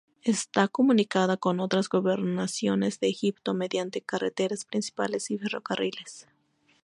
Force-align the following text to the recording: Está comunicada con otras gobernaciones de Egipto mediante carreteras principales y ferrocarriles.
Está 0.23 0.67
comunicada 0.67 1.37
con 1.37 1.59
otras 1.59 1.87
gobernaciones 1.87 2.99
de 2.99 3.07
Egipto 3.07 3.53
mediante 3.53 4.01
carreteras 4.01 4.65
principales 4.65 5.29
y 5.29 5.37
ferrocarriles. 5.37 6.27